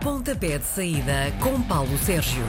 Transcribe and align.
Pontapé 0.00 0.58
de 0.58 0.64
saída 0.64 1.32
com 1.40 1.60
Paulo 1.62 1.98
Sérgio. 1.98 2.42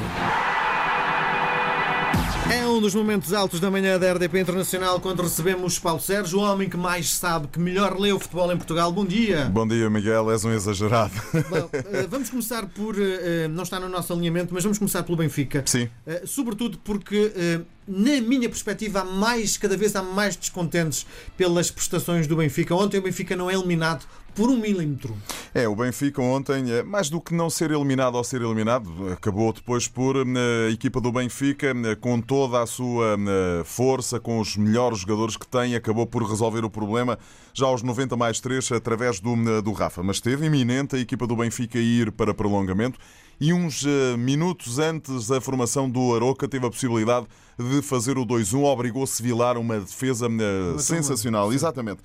É 2.51 2.65
um 2.65 2.81
dos 2.81 2.95
momentos 2.95 3.31
altos 3.33 3.59
da 3.59 3.69
manhã 3.69 3.99
da 3.99 4.11
RDP 4.13 4.39
Internacional 4.41 4.99
quando 4.99 5.21
recebemos 5.21 5.77
Paulo 5.77 5.99
Sérgio, 6.01 6.39
o 6.39 6.41
homem 6.41 6.67
que 6.69 6.77
mais 6.77 7.09
sabe, 7.11 7.47
que 7.47 7.59
melhor 7.59 7.99
lê 7.99 8.11
o 8.11 8.19
futebol 8.19 8.51
em 8.51 8.57
Portugal. 8.57 8.91
Bom 8.91 9.05
dia. 9.05 9.45
Bom 9.45 9.67
dia, 9.67 9.87
Miguel. 9.89 10.31
És 10.31 10.43
um 10.45 10.51
exagerado. 10.51 11.13
Bom, 11.49 11.69
eh, 11.73 12.07
vamos 12.09 12.29
começar 12.29 12.65
por. 12.67 12.95
eh, 12.99 13.47
Não 13.47 13.63
está 13.63 13.79
no 13.79 13.87
nosso 13.89 14.13
alinhamento, 14.13 14.51
mas 14.53 14.63
vamos 14.63 14.77
começar 14.79 15.03
pelo 15.03 15.17
Benfica. 15.17 15.61
Sim. 15.65 15.89
Eh, 16.07 16.23
Sobretudo 16.25 16.79
porque, 16.83 17.31
eh, 17.35 17.59
na 17.87 18.19
minha 18.21 18.49
perspectiva, 18.49 19.01
há 19.01 19.05
mais, 19.05 19.55
cada 19.57 19.77
vez 19.77 19.95
há 19.95 20.01
mais 20.01 20.35
descontentes 20.35 21.05
pelas 21.37 21.69
prestações 21.69 22.25
do 22.25 22.35
Benfica. 22.35 22.73
Ontem 22.73 22.97
o 22.97 23.01
Benfica 23.03 23.35
não 23.35 23.49
é 23.49 23.53
eliminado 23.53 24.05
por 24.39 24.49
um 24.49 24.55
milímetro. 24.55 25.13
É, 25.53 25.67
o 25.67 25.75
Benfica 25.75 26.21
ontem, 26.21 26.71
eh, 26.71 26.81
mais 26.81 27.09
do 27.09 27.19
que 27.19 27.33
não 27.33 27.49
ser 27.49 27.71
eliminado 27.71 28.15
ou 28.15 28.23
ser 28.23 28.41
eliminado, 28.41 29.11
acabou 29.11 29.51
depois 29.51 29.85
por 29.85 30.15
eh, 30.15 30.67
a 30.69 30.71
equipa 30.71 31.01
do 31.01 31.11
Benfica, 31.11 31.75
eh, 31.75 31.95
com 31.95 32.21
toda 32.21 32.61
a 32.61 32.65
sua 32.65 33.17
força, 33.65 34.17
com 34.17 34.39
os 34.39 34.55
melhores 34.55 34.99
jogadores 34.99 35.35
que 35.35 35.45
tem, 35.45 35.75
acabou 35.75 36.07
por 36.07 36.23
resolver 36.23 36.63
o 36.63 36.69
problema 36.69 37.19
já 37.53 37.65
aos 37.65 37.83
90 37.83 38.15
mais 38.15 38.39
3 38.39 38.71
através 38.71 39.19
do, 39.19 39.61
do 39.61 39.73
Rafa. 39.73 40.01
Mas 40.01 40.17
esteve 40.17 40.45
iminente 40.45 40.95
a 40.95 40.99
equipa 40.99 41.27
do 41.27 41.35
Benfica 41.35 41.77
ir 41.77 42.13
para 42.13 42.33
prolongamento 42.33 42.97
e 43.39 43.53
uns 43.53 43.85
eh, 43.85 44.17
minutos 44.17 44.79
antes 44.79 45.27
da 45.27 45.39
formação 45.39 45.89
do 45.89 46.13
Aroca 46.13 46.47
teve 46.47 46.65
a 46.65 46.69
possibilidade 46.69 47.25
de 47.57 47.81
fazer 47.81 48.17
o 48.17 48.25
2-1, 48.25 48.63
obrigou 48.65 49.07
Sevilar 49.07 49.57
uma 49.57 49.79
defesa 49.79 50.27
eh, 50.27 50.77
sensacional. 50.77 51.53
Exatamente. 51.53 52.01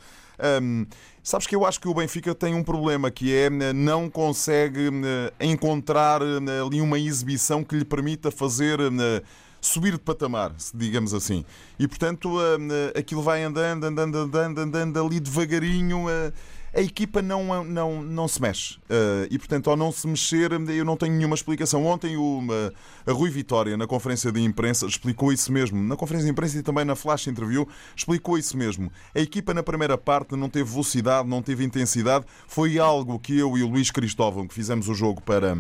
Hum, 0.63 0.87
sabes 1.23 1.47
que 1.47 1.55
eu 1.55 1.65
acho 1.65 1.81
que 1.81 1.89
o 1.89 1.95
Benfica 1.95 2.35
tem 2.35 2.55
um 2.55 2.63
problema 2.63 3.11
que 3.11 3.35
é 3.35 3.47
eh, 3.47 3.73
não 3.73 4.09
consegue 4.09 4.91
encontrar 5.41 6.23
ali 6.23 6.81
uma 6.81 6.99
exibição 6.99 7.65
que 7.65 7.77
lhe 7.77 7.85
permita 7.85 8.31
fazer 8.31 8.79
subir 9.61 9.93
de 9.93 10.01
patamar, 10.01 10.53
digamos 10.73 11.15
assim. 11.15 11.45
E 11.79 11.89
portanto 11.89 12.37
aquilo 12.97 13.23
vai 13.23 13.43
andando, 13.43 13.85
andando, 13.85 14.19
andando, 14.19 14.59
andando 14.59 15.05
ali 15.05 15.19
devagarinho. 15.19 16.07
A 16.77 16.81
equipa 16.81 17.23
não, 17.23 17.63
não, 17.65 18.03
não 18.03 18.27
se 18.27 18.43
mexe. 18.43 18.79
Eh, 18.91 19.29
E, 19.31 19.39
portanto, 19.39 19.71
ao 19.71 19.77
não 19.77 19.93
se 19.93 20.07
mexer, 20.09 20.51
eu 20.53 20.85
não 20.85 20.97
tenho 20.97 21.15
nenhuma 21.15 21.37
explicação. 21.37 21.87
Ontem, 21.87 22.17
o, 22.17 22.41
a 23.07 23.13
Rui 23.13 23.31
Vitória, 23.31 23.77
na 23.77 23.87
conferência 23.87 24.33
de 24.33 24.41
imprensa, 24.41 24.85
explicou 24.87 25.33
isso 25.33 25.53
mesmo. 25.53 25.81
Na 25.81 25.97
conferência 25.97 26.27
de 26.27 26.33
imprensa 26.33 26.59
e 26.59 26.63
também 26.63 26.85
na 26.85 26.97
flash 26.97 27.29
interview, 27.29 27.69
explicou 27.97 28.37
isso 28.37 28.57
mesmo. 28.57 28.91
A 29.15 29.21
equipa, 29.21 29.55
na 29.55 29.63
primeira 29.63 29.97
parte, 29.97 30.35
não 30.35 30.49
teve 30.49 30.69
velocidade, 30.69 31.29
não 31.29 31.43
teve 31.43 31.65
intensidade. 31.65 32.25
Foi 32.49 32.79
algo 32.79 33.19
que 33.21 33.39
eu 33.39 33.57
e 33.57 33.63
o 33.63 33.69
Luís 33.69 33.91
Cristóvão, 33.93 34.49
que 34.49 34.55
fizemos 34.55 34.89
o 34.89 34.95
jogo 34.95 35.23
para 35.23 35.57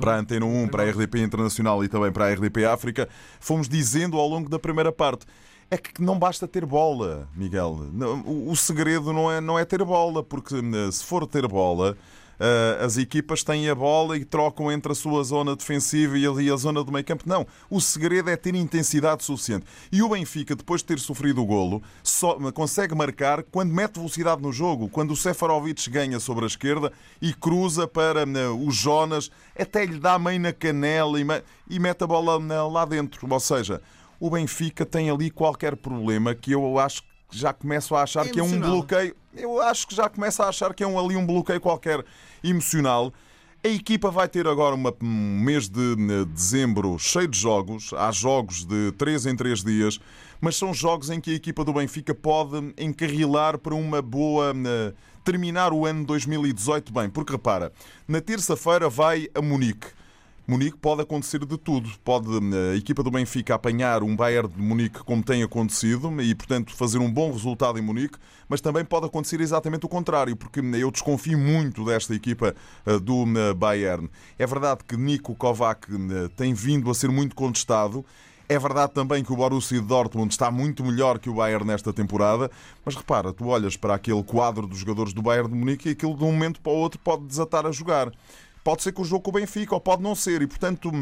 para 0.00 0.14
a 0.14 0.18
Antena 0.18 0.46
1, 0.46 0.68
para 0.68 0.82
a 0.82 0.90
RDP 0.90 1.20
Internacional 1.20 1.84
e 1.84 1.88
também 1.88 2.10
para 2.10 2.26
a 2.26 2.32
RDP 2.32 2.64
África, 2.64 3.06
fomos 3.38 3.68
dizendo 3.68 4.16
ao 4.16 4.26
longo 4.26 4.48
da 4.48 4.58
primeira 4.58 4.90
parte. 4.90 5.26
É 5.70 5.76
que 5.76 6.00
não 6.00 6.18
basta 6.18 6.48
ter 6.48 6.64
bola, 6.64 7.28
Miguel. 7.36 7.78
O 8.24 8.56
segredo 8.56 9.12
não 9.12 9.30
é, 9.30 9.38
não 9.40 9.58
é 9.58 9.64
ter 9.66 9.84
bola, 9.84 10.22
porque 10.22 10.54
eh, 10.56 10.90
se 10.90 11.04
for 11.04 11.26
ter 11.26 11.46
bola, 11.46 11.94
eh, 12.40 12.78
as 12.82 12.96
equipas 12.96 13.44
têm 13.44 13.68
a 13.68 13.74
bola 13.74 14.16
e 14.16 14.24
trocam 14.24 14.72
entre 14.72 14.92
a 14.92 14.94
sua 14.94 15.22
zona 15.22 15.54
defensiva 15.54 16.16
e 16.18 16.50
a, 16.50 16.56
zona 16.56 16.82
do 16.82 16.90
meio 16.90 17.04
campo. 17.04 17.24
Não. 17.26 17.46
O 17.68 17.82
segredo 17.82 18.30
é 18.30 18.36
ter 18.36 18.54
intensidade 18.54 19.22
suficiente. 19.22 19.66
E 19.92 20.02
o 20.02 20.08
Benfica, 20.08 20.56
depois 20.56 20.80
de 20.80 20.86
ter 20.86 20.98
sofrido 20.98 21.42
o 21.42 21.44
golo, 21.44 21.82
só 22.02 22.38
consegue 22.50 22.94
marcar 22.94 23.42
quando 23.42 23.70
mete 23.74 23.96
velocidade 23.96 24.40
no 24.40 24.50
jogo. 24.50 24.88
Quando 24.88 25.10
o 25.10 25.16
Sefarovic 25.16 25.90
ganha 25.90 26.18
sobre 26.18 26.44
a 26.44 26.48
esquerda 26.48 26.90
e 27.20 27.34
cruza 27.34 27.86
para 27.86 28.22
eh, 28.22 28.48
o 28.48 28.70
Jonas, 28.70 29.30
até 29.54 29.84
lhe 29.84 30.00
dá 30.00 30.18
meio 30.18 30.40
na 30.40 30.52
canela 30.54 31.20
e, 31.20 31.24
me- 31.24 31.42
mete 31.78 32.04
a 32.04 32.06
bola 32.06 32.38
lá 32.68 32.86
dentro. 32.86 33.26
Ou 33.30 33.40
seja, 33.40 33.82
o 34.20 34.30
Benfica 34.30 34.84
tem 34.86 35.10
ali 35.10 35.30
qualquer 35.30 35.76
problema 35.76 36.34
que 36.34 36.52
eu 36.52 36.78
acho 36.78 37.02
que 37.02 37.08
já 37.38 37.52
começo 37.52 37.94
a 37.94 38.02
achar 38.02 38.26
É 38.26 38.30
que 38.30 38.40
é 38.40 38.42
um 38.42 38.58
bloqueio. 38.60 39.14
Eu 39.36 39.60
acho 39.62 39.86
que 39.86 39.94
já 39.94 40.08
começo 40.08 40.42
a 40.42 40.48
achar 40.48 40.72
que 40.74 40.82
é 40.82 40.86
um, 40.86 40.98
ali 40.98 41.14
um 41.16 41.26
bloqueio 41.26 41.60
qualquer 41.60 42.04
emocional. 42.42 43.12
A 43.62 43.68
equipa 43.68 44.10
vai 44.10 44.28
ter 44.28 44.46
agora 44.46 44.74
uma- 44.74 44.94
um 45.02 45.40
mês 45.40 45.68
de 45.68 45.80
eh, 45.92 46.24
dezembro 46.26 46.96
cheio 46.98 47.28
de 47.28 47.38
jogos. 47.38 47.92
Há 47.92 48.10
jogos 48.12 48.64
de 48.64 48.92
3 48.92 49.26
em 49.26 49.34
3 49.36 49.62
dias, 49.64 50.00
mas 50.40 50.56
são 50.56 50.72
jogos 50.72 51.10
em 51.10 51.20
que 51.20 51.32
a 51.32 51.34
equipa 51.34 51.64
do 51.64 51.72
Benfica 51.72 52.14
pode 52.14 52.72
encarrilar 52.78 53.58
para 53.58 53.74
uma 53.74 54.00
boa. 54.00 54.52
eh, 54.66 54.92
terminar 55.24 55.74
o 55.74 55.84
ano 55.84 56.06
2018 56.06 56.90
bem. 56.90 57.10
Porque 57.10 57.32
repara, 57.32 57.70
na 58.06 58.18
terça-feira 58.18 58.88
vai 58.88 59.28
a 59.34 59.42
Munique. 59.42 59.88
Munique 60.48 60.78
pode 60.78 61.02
acontecer 61.02 61.44
de 61.44 61.58
tudo. 61.58 61.90
Pode 62.02 62.26
eh, 62.30 62.72
a 62.72 62.74
equipa 62.74 63.02
do 63.02 63.10
Benfica 63.10 63.54
apanhar 63.54 64.02
um 64.02 64.16
Bayern 64.16 64.48
de 64.48 64.62
Munique 64.62 65.00
como 65.00 65.22
tem 65.22 65.42
acontecido 65.42 66.10
e, 66.22 66.34
portanto, 66.34 66.74
fazer 66.74 66.96
um 66.96 67.12
bom 67.12 67.30
resultado 67.30 67.78
em 67.78 67.82
Munique, 67.82 68.18
mas 68.48 68.62
também 68.62 68.82
pode 68.82 69.04
acontecer 69.04 69.42
exatamente 69.42 69.84
o 69.84 69.90
contrário, 69.90 70.34
porque 70.34 70.60
eu 70.60 70.90
desconfio 70.90 71.36
muito 71.36 71.84
desta 71.84 72.14
equipa 72.14 72.54
eh, 72.86 72.98
do 72.98 73.26
eh, 73.38 73.52
Bayern. 73.52 74.08
É 74.38 74.46
verdade 74.46 74.84
que 74.88 74.96
Nico 74.96 75.34
Kovac 75.34 75.86
eh, 75.92 76.30
tem 76.34 76.54
vindo 76.54 76.90
a 76.90 76.94
ser 76.94 77.10
muito 77.10 77.36
contestado. 77.36 78.02
É 78.48 78.58
verdade 78.58 78.94
também 78.94 79.22
que 79.22 79.30
o 79.30 79.36
Borussia 79.36 79.82
Dortmund 79.82 80.32
está 80.32 80.50
muito 80.50 80.82
melhor 80.82 81.18
que 81.18 81.28
o 81.28 81.34
Bayern 81.34 81.66
nesta 81.66 81.92
temporada, 81.92 82.50
mas 82.82 82.96
repara, 82.96 83.34
tu 83.34 83.48
olhas 83.48 83.76
para 83.76 83.94
aquele 83.94 84.22
quadro 84.22 84.66
dos 84.66 84.78
jogadores 84.78 85.12
do 85.12 85.20
Bayern 85.20 85.50
de 85.50 85.54
Munique 85.54 85.90
e 85.90 85.92
aquilo 85.92 86.16
de 86.16 86.24
um 86.24 86.32
momento 86.32 86.58
para 86.62 86.72
o 86.72 86.76
outro 86.76 86.98
pode 86.98 87.24
desatar 87.24 87.66
a 87.66 87.70
jogar. 87.70 88.10
Pode 88.68 88.82
ser 88.82 88.92
que 88.92 89.00
o 89.00 89.04
jogo 89.04 89.22
com 89.22 89.30
o 89.30 89.32
Benfica 89.32 89.74
ou 89.74 89.80
pode 89.80 90.02
não 90.02 90.14
ser, 90.14 90.42
e 90.42 90.46
portanto. 90.46 90.92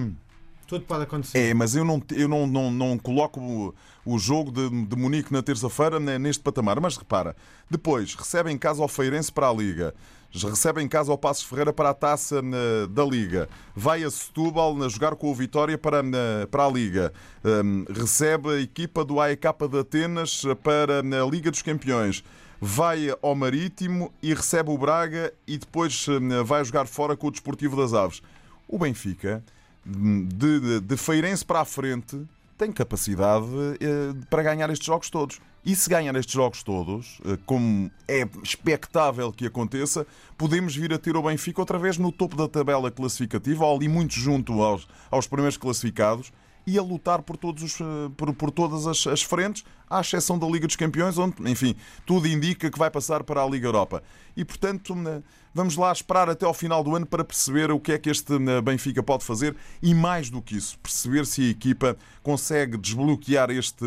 Tudo 0.68 0.84
pode 0.84 1.02
acontecer. 1.02 1.36
É, 1.36 1.52
mas 1.52 1.74
eu 1.74 1.84
não, 1.84 2.00
eu 2.12 2.28
não, 2.28 2.46
não, 2.46 2.70
não 2.70 2.96
coloco 2.96 3.40
o, 3.40 3.74
o 4.04 4.20
jogo 4.20 4.52
de, 4.52 4.70
de 4.86 4.94
Munique 4.94 5.32
na 5.32 5.42
terça-feira 5.42 5.98
né, 5.98 6.16
neste 6.16 6.40
patamar. 6.44 6.80
Mas 6.80 6.96
repara, 6.96 7.34
depois 7.68 8.14
recebe 8.14 8.52
em 8.52 8.56
casa 8.56 8.80
ao 8.82 8.86
Feirense 8.86 9.32
para 9.32 9.48
a 9.48 9.52
Liga, 9.52 9.92
recebe 10.32 10.80
em 10.80 10.86
casa 10.86 11.10
ao 11.10 11.18
Passos 11.18 11.42
Ferreira 11.42 11.72
para 11.72 11.90
a 11.90 11.94
taça 11.94 12.40
né, 12.40 12.56
da 12.88 13.04
Liga, 13.04 13.48
vai 13.74 14.04
a 14.04 14.10
Setúbal 14.12 14.80
a 14.80 14.88
jogar 14.88 15.16
com 15.16 15.28
o 15.28 15.34
Vitória 15.34 15.76
para, 15.76 16.04
né, 16.04 16.46
para 16.48 16.66
a 16.66 16.70
Liga, 16.70 17.12
Hum, 17.44 17.84
recebe 17.88 18.48
a 18.50 18.60
equipa 18.60 19.04
do 19.04 19.20
AEK 19.20 19.44
de 19.70 19.78
Atenas 19.78 20.42
para 20.62 21.00
a 21.00 21.30
Liga 21.30 21.50
dos 21.50 21.62
Campeões. 21.62 22.22
Vai 22.60 23.14
ao 23.22 23.34
Marítimo 23.34 24.12
e 24.22 24.32
recebe 24.32 24.70
o 24.70 24.78
Braga 24.78 25.32
e 25.46 25.58
depois 25.58 26.06
hum, 26.08 26.44
vai 26.44 26.64
jogar 26.64 26.86
fora 26.86 27.16
com 27.16 27.26
o 27.26 27.30
Desportivo 27.30 27.76
das 27.76 27.92
Aves. 27.92 28.22
O 28.66 28.78
Benfica, 28.78 29.44
de, 29.84 30.60
de, 30.60 30.80
de 30.80 30.96
Feirense 30.96 31.44
para 31.44 31.60
a 31.60 31.64
frente, 31.64 32.26
tem 32.56 32.72
capacidade 32.72 33.46
eh, 33.80 34.14
para 34.30 34.42
ganhar 34.42 34.70
estes 34.70 34.86
jogos 34.86 35.10
todos. 35.10 35.40
E 35.64 35.74
se 35.74 35.90
ganhar 35.90 36.14
estes 36.16 36.32
jogos 36.32 36.62
todos, 36.62 37.20
eh, 37.24 37.38
como 37.44 37.90
é 38.08 38.26
expectável 38.42 39.32
que 39.32 39.46
aconteça, 39.46 40.06
podemos 40.38 40.74
vir 40.74 40.92
a 40.92 40.98
ter 40.98 41.16
o 41.16 41.22
Benfica 41.22 41.60
outra 41.60 41.78
vez 41.78 41.98
no 41.98 42.10
topo 42.10 42.36
da 42.36 42.48
tabela 42.48 42.90
classificativa, 42.90 43.64
ou 43.64 43.76
ali 43.76 43.88
muito 43.88 44.14
junto 44.14 44.62
aos, 44.62 44.88
aos 45.10 45.26
primeiros 45.26 45.56
classificados, 45.56 46.32
e 46.66 46.78
a 46.78 46.82
lutar 46.82 47.22
por, 47.22 47.36
todos 47.36 47.62
os, 47.62 47.80
eh, 47.80 47.84
por, 48.16 48.34
por 48.34 48.50
todas 48.50 48.86
as, 48.86 49.06
as 49.06 49.22
frentes, 49.22 49.64
à 49.88 50.00
exceção 50.00 50.36
da 50.36 50.46
Liga 50.46 50.66
dos 50.66 50.74
Campeões, 50.74 51.16
onde, 51.16 51.34
enfim, 51.48 51.76
tudo 52.04 52.26
indica 52.26 52.70
que 52.70 52.78
vai 52.78 52.90
passar 52.90 53.22
para 53.22 53.42
a 53.42 53.46
Liga 53.46 53.68
Europa. 53.68 54.02
E, 54.36 54.44
portanto, 54.44 54.94
né, 54.94 55.22
vamos 55.54 55.76
lá 55.76 55.92
esperar 55.92 56.28
até 56.28 56.44
ao 56.44 56.52
final 56.52 56.82
do 56.82 56.94
ano 56.94 57.06
para 57.06 57.24
perceber 57.24 57.70
o 57.70 57.78
que 57.78 57.92
é 57.92 57.98
que 57.98 58.10
este 58.10 58.38
né, 58.38 58.60
Benfica 58.60 59.00
pode 59.02 59.24
fazer 59.24 59.54
e, 59.80 59.94
mais 59.94 60.28
do 60.28 60.42
que 60.42 60.56
isso, 60.56 60.76
perceber 60.80 61.24
se 61.24 61.42
a 61.42 61.48
equipa 61.50 61.96
consegue 62.20 62.76
desbloquear 62.76 63.50
este, 63.50 63.86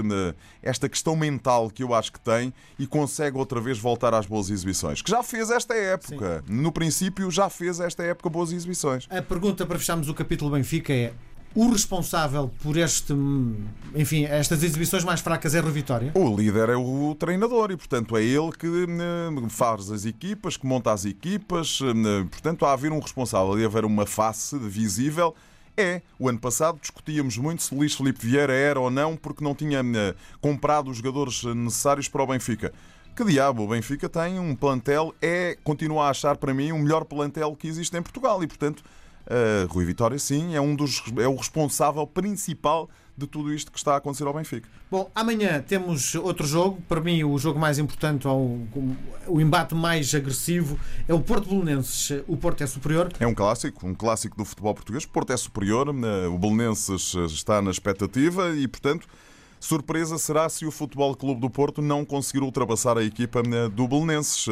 esta 0.64 0.88
questão 0.88 1.18
mental 1.18 1.70
que 1.70 1.84
eu 1.84 1.94
acho 1.94 2.14
que 2.14 2.20
tem 2.20 2.54
e 2.80 2.88
consegue 2.88 3.38
outra 3.38 3.60
vez 3.60 3.78
voltar 3.78 4.14
às 4.14 4.26
boas 4.26 4.50
exibições. 4.50 5.02
Que 5.02 5.12
já 5.12 5.22
fez 5.22 5.52
esta 5.52 5.76
época. 5.76 6.44
No 6.48 6.72
princípio, 6.72 7.30
já 7.30 7.50
fez 7.50 7.82
esta 7.82 8.04
época 8.04 8.30
boas 8.30 8.54
exibições. 8.54 9.06
A 9.10 9.22
pergunta 9.22 9.66
para 9.66 9.78
fecharmos 9.78 10.08
o 10.08 10.14
capítulo 10.14 10.52
Benfica 10.52 10.94
é: 10.94 11.14
o 11.56 11.70
responsável 11.72 12.52
por 12.62 12.78
este, 12.78 13.14
enfim, 13.96 14.26
estas 14.26 14.64
exibições 14.64 15.04
mais 15.04 15.20
fracas 15.20 15.56
é 15.56 15.60
Rui 15.60 15.72
Vitória? 15.72 16.12
O 16.14 16.36
líder 16.36 16.70
é 16.70 16.76
o 16.76 17.16
treinador 17.18 17.72
e, 17.72 17.78
portanto, 17.78 18.16
é 18.16 18.24
ele 18.24 18.52
que 18.52 18.68
né, 18.68 19.30
faz 19.50 19.92
as 19.92 20.06
equipas, 20.06 20.58
que 20.58 20.66
monta 20.66 20.92
as 20.92 21.06
equipas. 21.06 21.82
né, 21.82 22.28
Portanto, 22.30 22.66
há 22.66 22.74
haver 22.74 22.92
um 22.92 23.00
responsável 23.00 23.60
e 23.60 23.66
haver 23.66 23.84
uma 23.84 24.06
face 24.06 24.58
visível. 24.58 25.36
É, 25.76 26.02
o 26.20 26.28
ano 26.28 26.40
passado 26.40 26.78
discutíamos 26.80 27.38
muito 27.38 27.64
se 27.64 27.74
Luís 27.74 27.96
Filipe 27.96 28.20
Vieira 28.26 28.54
era 28.54 28.80
ou 28.80 28.92
não 28.92 29.16
porque 29.16 29.44
não 29.44 29.56
tinha 29.56 29.82
né, 29.82 30.14
comprado 30.42 30.92
os 30.92 30.98
jogadores 30.98 31.44
necessários 31.44 32.08
para 32.10 32.22
o 32.22 32.28
Benfica. 32.28 32.74
Que 33.16 33.24
diabo, 33.24 33.64
o 33.64 33.68
Benfica 33.68 34.08
tem 34.08 34.40
um 34.40 34.56
plantel, 34.56 35.14
é, 35.22 35.58
continua 35.64 36.06
a 36.06 36.10
achar 36.10 36.38
para 36.38 36.54
mim, 36.54 36.72
o 36.72 36.80
melhor 36.80 37.06
plantel 37.06 37.56
que 37.56 37.68
existe 37.68 37.96
em 37.98 38.02
Portugal 38.02 38.44
e, 38.44 38.48
portanto, 38.48 38.84
Uh, 39.30 39.72
Rui 39.72 39.86
Vitória, 39.86 40.18
sim, 40.18 40.56
é, 40.56 40.62
um 40.62 40.76
dos, 40.76 41.04
é 41.20 41.28
o 41.28 41.36
responsável 41.36 42.08
principal 42.08 42.90
de 43.16 43.28
tudo 43.28 43.54
isto 43.54 43.72
que 43.72 43.78
está 43.78 43.94
a 43.94 43.98
acontecer 43.98 44.26
ao 44.26 44.34
Benfica. 44.34 44.68
Bom, 44.90 45.12
amanhã 45.14 45.62
temos 45.62 46.16
outro 46.16 46.48
jogo. 46.48 46.82
Para 46.88 47.00
mim, 47.00 47.24
o 47.24 47.38
jogo 47.38 47.60
mais 47.60 47.78
importante, 47.78 48.28
ou 48.28 48.66
o 49.28 49.40
embate 49.40 49.76
mais 49.76 50.16
agressivo, 50.16 50.80
é 51.08 51.14
o 51.14 51.20
Porto 51.20 51.50
Belenenses. 51.50 52.24
O 52.28 52.36
Porto 52.38 52.64
é 52.64 52.68
superior. 52.68 53.12
É 53.20 53.28
um 53.28 53.36
clássico, 53.36 53.86
um 53.86 53.94
clássico 53.94 54.36
do 54.36 54.46
futebol 54.46 54.74
português. 54.74 55.04
O 55.04 55.10
Porto 55.10 55.32
é 55.32 55.38
superior, 55.38 55.90
o 55.90 56.38
Belenenses 56.40 57.14
está 57.14 57.62
na 57.62 57.70
expectativa 57.70 58.56
e, 58.56 58.68
portanto, 58.68 59.06
surpresa 59.60 60.18
será 60.18 60.50
se 60.50 60.66
o 60.66 60.72
Futebol 60.72 61.14
Clube 61.16 61.42
do 61.42 61.50
Porto 61.50 61.82
não 61.82 62.04
conseguir 62.06 62.44
ultrapassar 62.44 62.98
a 62.98 63.04
equipa 63.04 63.44
do 63.70 63.88
Belenenses 63.88 64.48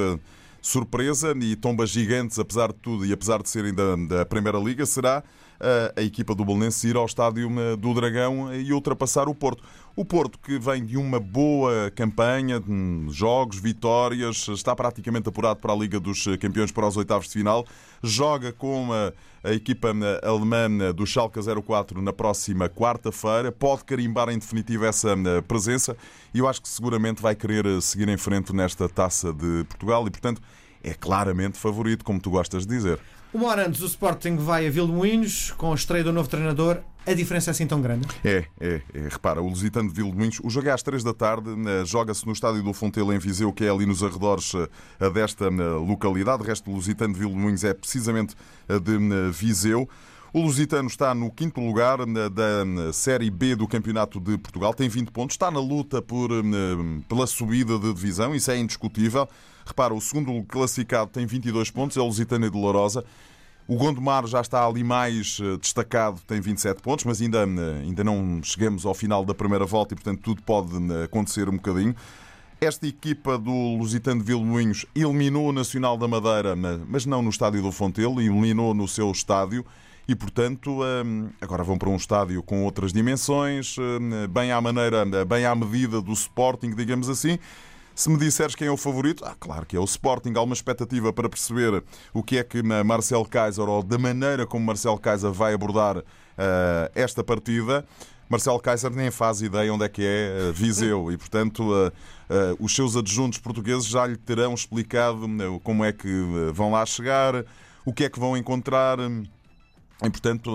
surpresa 0.67 1.33
e 1.41 1.55
tombas 1.55 1.89
gigantes, 1.89 2.37
apesar 2.37 2.67
de 2.67 2.79
tudo, 2.79 3.05
e 3.05 3.13
apesar 3.13 3.41
de 3.41 3.49
serem 3.49 3.73
da, 3.73 3.95
da 3.95 4.25
Primeira 4.25 4.57
Liga, 4.59 4.85
será 4.85 5.23
a, 5.59 6.01
a 6.01 6.03
equipa 6.03 6.35
do 6.35 6.43
Belenenses 6.43 6.83
ir 6.83 6.95
ao 6.95 7.05
estádio 7.05 7.49
do 7.77 7.93
Dragão 7.93 8.53
e 8.53 8.73
ultrapassar 8.73 9.29
o 9.29 9.33
Porto. 9.33 9.63
O 9.97 10.05
Porto, 10.05 10.37
que 10.37 10.59
vem 10.59 10.85
de 10.85 10.95
uma 10.95 11.19
boa 11.19 11.89
campanha, 11.89 12.61
jogos, 13.09 13.57
vitórias, 13.57 14.47
está 14.47 14.75
praticamente 14.75 15.27
apurado 15.27 15.59
para 15.59 15.73
a 15.73 15.75
Liga 15.75 15.99
dos 15.99 16.23
Campeões 16.39 16.71
para 16.71 16.85
os 16.85 16.95
oitavos 16.97 17.25
de 17.25 17.33
final, 17.33 17.65
joga 18.03 18.53
com 18.53 18.89
a, 18.93 19.11
a 19.43 19.53
equipa 19.53 19.91
alemã 20.21 20.93
do 20.93 21.03
Schalke 21.03 21.39
04 21.41 21.99
na 21.99 22.13
próxima 22.13 22.69
quarta-feira, 22.69 23.51
pode 23.51 23.85
carimbar 23.85 24.29
em 24.29 24.37
definitivo 24.37 24.85
essa 24.85 25.15
presença 25.47 25.97
e 26.31 26.37
eu 26.37 26.47
acho 26.47 26.61
que 26.61 26.69
seguramente 26.69 27.19
vai 27.19 27.33
querer 27.33 27.81
seguir 27.81 28.07
em 28.07 28.17
frente 28.17 28.53
nesta 28.53 28.87
taça 28.87 29.33
de 29.33 29.63
Portugal 29.63 30.05
e, 30.05 30.11
portanto, 30.11 30.39
é 30.83 30.93
claramente 30.93 31.57
favorito, 31.57 32.05
como 32.05 32.19
tu 32.19 32.29
gostas 32.29 32.67
de 32.67 32.75
dizer. 32.75 32.99
Uma 33.37 33.49
hora 33.49 33.67
antes, 33.67 33.81
o 33.81 33.85
Sporting 33.85 34.35
vai 34.37 34.65
a 34.65 34.71
Vilmoinhos 34.71 35.51
com 35.51 35.71
a 35.71 35.75
estreia 35.75 36.03
do 36.03 36.11
novo 36.11 36.27
treinador. 36.27 36.79
A 37.05 37.13
diferença 37.13 37.51
é 37.51 37.51
assim 37.51 37.67
tão 37.67 37.79
grande? 37.79 38.07
É, 38.25 38.45
é. 38.59 38.81
é. 38.95 39.07
Repara, 39.11 39.39
o 39.43 39.47
Lusitano 39.47 39.89
de 39.89 39.93
Vilmoinhos, 39.93 40.39
o 40.43 40.49
jogo 40.49 40.69
é 40.69 40.71
às 40.71 40.81
3 40.81 41.03
da 41.03 41.13
tarde, 41.13 41.55
né, 41.55 41.85
joga-se 41.85 42.25
no 42.25 42.31
estádio 42.33 42.63
do 42.63 42.73
Fontelo 42.73 43.13
em 43.13 43.19
Viseu, 43.19 43.53
que 43.53 43.63
é 43.63 43.69
ali 43.69 43.85
nos 43.85 44.01
arredores 44.01 44.53
eh, 44.55 45.09
desta 45.11 45.51
né, 45.51 45.63
localidade. 45.63 46.41
O 46.41 46.45
resto 46.47 46.67
do 46.67 46.71
Lusitano 46.71 47.13
de 47.13 47.19
Vilmoinhos 47.19 47.63
é 47.63 47.75
precisamente 47.75 48.33
eh, 48.67 48.79
de 48.79 48.97
Viseu. 49.31 49.87
O 50.33 50.41
Lusitano 50.41 50.87
está 50.87 51.13
no 51.13 51.29
quinto 51.29 51.61
lugar 51.61 51.99
da 51.99 52.91
Série 52.91 53.29
B 53.29 53.55
do 53.55 53.67
Campeonato 53.67 54.19
de 54.19 54.35
Portugal, 54.39 54.73
tem 54.73 54.89
20 54.89 55.11
pontos, 55.11 55.35
está 55.35 55.51
na 55.51 55.59
luta 55.59 56.01
por, 56.01 56.29
pela 57.07 57.27
subida 57.27 57.77
de 57.77 57.93
divisão, 57.93 58.33
isso 58.35 58.49
é 58.49 58.57
indiscutível. 58.57 59.27
Repara, 59.67 59.93
o 59.93 59.99
segundo 59.99 60.41
classificado 60.43 61.11
tem 61.11 61.25
22 61.25 61.69
pontos, 61.69 61.97
é 61.97 61.99
o 61.99 62.05
Lusitânia 62.05 62.49
de 62.49 62.57
Lourosa. 62.57 63.03
O 63.67 63.75
Gondomar 63.75 64.25
já 64.27 64.39
está 64.39 64.65
ali 64.65 64.81
mais 64.81 65.39
eh, 65.43 65.57
destacado, 65.57 66.21
tem 66.25 66.39
27 66.39 66.81
pontos, 66.81 67.03
mas 67.03 67.21
ainda, 67.21 67.39
eh, 67.39 67.81
ainda 67.83 68.01
não 68.01 68.41
chegamos 68.41 68.85
ao 68.85 68.93
final 68.93 69.25
da 69.25 69.33
primeira 69.33 69.65
volta 69.65 69.93
e, 69.93 69.97
portanto, 69.97 70.21
tudo 70.21 70.41
pode 70.41 70.71
eh, 70.77 71.03
acontecer 71.03 71.49
um 71.49 71.57
bocadinho. 71.57 71.93
Esta 72.61 72.87
equipa 72.87 73.37
do 73.37 73.51
Lusitano 73.51 74.21
de 74.21 74.27
Vilmoinhos 74.27 74.85
eliminou 74.95 75.49
o 75.49 75.51
Nacional 75.51 75.97
da 75.97 76.07
Madeira, 76.07 76.55
mas 76.87 77.05
não 77.05 77.21
no 77.21 77.29
estádio 77.29 77.61
do 77.61 77.71
Fontelo, 77.71 78.21
eliminou 78.21 78.73
no 78.73 78.87
seu 78.87 79.11
estádio 79.11 79.65
e, 80.07 80.15
portanto, 80.15 80.79
agora 81.39 81.61
vão 81.61 81.77
para 81.77 81.89
um 81.89 81.95
estádio 81.95 82.41
com 82.41 82.63
outras 82.63 82.91
dimensões, 82.91 83.75
bem 84.31 84.51
à 84.51 84.59
maneira, 84.59 85.05
bem 85.23 85.45
à 85.45 85.53
medida 85.53 86.01
do 86.01 86.13
Sporting, 86.13 86.71
digamos 86.71 87.09
assim. 87.09 87.37
Se 87.97 88.11
me 88.11 88.17
disseres 88.17 88.53
quem 88.53 88.67
é 88.67 88.71
o 88.71 88.77
favorito, 88.77 89.25
ah, 89.25 89.35
claro 89.39 89.65
que 89.65 89.75
é 89.75 89.79
o 89.79 89.83
Sporting. 89.83 90.31
Há 90.35 90.43
uma 90.43 90.53
expectativa 90.53 91.11
para 91.11 91.27
perceber 91.27 91.83
o 92.13 92.21
que 92.21 92.37
é 92.37 92.43
que 92.43 92.61
Marcel 92.61 93.25
Kaiser, 93.25 93.67
ou 93.67 93.81
da 93.81 93.97
maneira 93.97 94.45
como 94.45 94.63
Marcel 94.63 94.95
Kaiser 94.99 95.31
vai 95.31 95.55
abordar 95.55 95.97
uh, 95.97 96.03
esta 96.93 97.23
partida. 97.23 97.83
Marcel 98.29 98.59
Kaiser 98.59 98.91
nem 98.91 99.09
faz 99.09 99.41
ideia 99.41 99.73
onde 99.73 99.83
é 99.83 99.89
que 99.89 100.03
é 100.05 100.47
uh, 100.47 100.53
Viseu 100.53 101.11
e, 101.11 101.17
portanto, 101.17 101.63
uh, 101.63 101.91
os 102.59 102.75
seus 102.75 102.95
adjuntos 102.95 103.39
portugueses 103.39 103.87
já 103.87 104.05
lhe 104.05 104.15
terão 104.15 104.53
explicado 104.53 105.27
como 105.63 105.83
é 105.83 105.91
que 105.91 106.23
vão 106.53 106.69
lá 106.69 106.85
chegar, 106.85 107.43
o 107.83 107.91
que 107.91 108.03
é 108.03 108.09
que 108.11 108.19
vão 108.19 108.37
encontrar. 108.37 108.99
E, 110.03 110.09
portanto, 110.11 110.51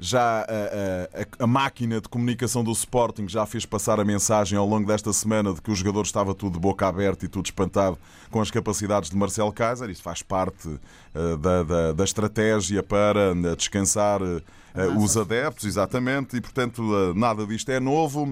já 0.00 0.42
a, 0.42 1.42
a, 1.42 1.44
a, 1.44 1.46
máquina 1.46 2.00
de 2.00 2.08
comunicação 2.08 2.62
do 2.62 2.70
Sporting 2.70 3.28
já 3.28 3.44
fez 3.44 3.66
passar 3.66 3.98
a 3.98 4.04
mensagem 4.04 4.56
ao 4.56 4.66
longo 4.66 4.86
desta 4.86 5.12
semana 5.12 5.52
de 5.52 5.60
que 5.60 5.70
o 5.70 5.74
jogador 5.74 6.02
estava 6.02 6.34
tudo 6.34 6.54
de 6.54 6.60
boca 6.60 6.86
aberta 6.86 7.24
e 7.24 7.28
tudo 7.28 7.46
espantado 7.46 7.98
com 8.30 8.40
as 8.40 8.50
capacidades 8.50 9.10
de 9.10 9.16
Marcel 9.16 9.50
Kaiser. 9.52 9.90
Isso 9.90 10.02
faz 10.02 10.22
parte 10.22 10.68
uh, 10.68 11.36
da, 11.38 11.62
da, 11.64 11.92
da, 11.92 12.04
estratégia 12.04 12.82
para 12.82 13.32
uh, 13.32 13.56
descansar 13.56 14.22
uh, 14.22 14.42
os 14.96 15.16
adeptos, 15.16 15.64
exatamente, 15.64 16.36
e 16.36 16.40
portanto 16.40 16.82
nada 17.16 17.44
disto 17.44 17.70
é 17.70 17.80
novo. 17.80 18.24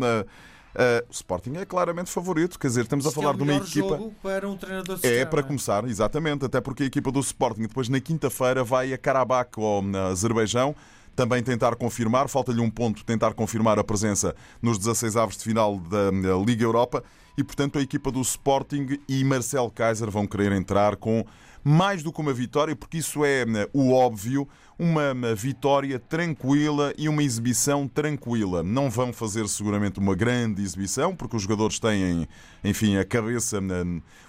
Uh, 0.77 1.03
o 1.09 1.13
Sporting 1.13 1.55
é 1.57 1.65
claramente 1.65 2.11
favorito, 2.11 2.59
quer 2.59 2.69
dizer, 2.69 2.83
estamos 2.83 3.07
a 3.07 3.11
falar 3.11 3.31
é 3.31 3.37
de 3.39 3.43
uma 3.43 3.55
equipa. 3.55 3.99
para 4.23 4.47
um 4.47 4.57
treinador 4.57 4.99
É 5.03 5.25
para 5.25 5.41
é? 5.41 5.43
começar, 5.43 5.85
exatamente, 5.89 6.45
até 6.45 6.61
porque 6.61 6.83
a 6.83 6.87
equipa 6.87 7.11
do 7.11 7.19
Sporting 7.19 7.63
depois 7.63 7.89
na 7.89 7.99
quinta-feira 7.99 8.63
vai 8.63 8.93
a 8.93 8.99
Karabakh 8.99 9.57
ou 9.57 9.81
na 9.81 10.09
Azerbaijão 10.09 10.77
também 11.17 11.43
tentar 11.43 11.75
confirmar, 11.75 12.29
falta-lhe 12.29 12.61
um 12.61 12.71
ponto, 12.71 13.03
tentar 13.03 13.33
confirmar 13.33 13.79
a 13.79 13.85
presença 13.85 14.37
nos 14.61 14.79
16 14.79 15.17
avos 15.17 15.37
de 15.39 15.45
final 15.45 15.81
da 15.81 16.11
Liga 16.45 16.63
Europa. 16.63 17.03
E, 17.39 17.43
portanto, 17.43 17.79
a 17.79 17.83
equipa 17.83 18.13
do 18.13 18.21
Sporting 18.21 18.99
e 19.09 19.25
Marcel 19.25 19.71
Kaiser 19.75 20.11
vão 20.11 20.27
querer 20.27 20.53
entrar 20.53 20.97
com 20.97 21.25
mais 21.65 22.03
do 22.03 22.13
que 22.13 22.21
uma 22.21 22.33
vitória, 22.33 22.77
porque 22.77 22.99
isso 22.99 23.25
é 23.25 23.45
né, 23.45 23.67
o 23.73 23.93
óbvio, 23.93 24.47
uma 24.79 25.35
vitória 25.35 25.99
tranquila 25.99 26.93
e 26.99 27.09
uma 27.09 27.23
exibição 27.23 27.89
tranquila. 27.89 28.63
Não 28.63 28.91
vão 28.91 29.13
fazer 29.13 29.49
seguramente 29.49 29.99
uma 29.99 30.15
grande 30.15 30.63
exibição, 30.63 31.17
porque 31.17 31.35
os 31.35 31.43
jogadores 31.43 31.79
têm, 31.79 32.29
enfim, 32.63 32.97
a 32.97 33.05
cabeça. 33.05 33.59